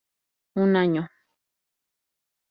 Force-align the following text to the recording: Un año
Un 0.55 0.75
año 0.77 1.07